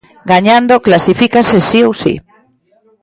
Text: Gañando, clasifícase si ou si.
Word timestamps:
Gañando, 0.31 0.83
clasifícase 0.87 1.57
si 1.69 1.79
ou 1.87 1.93
si. 2.01 2.13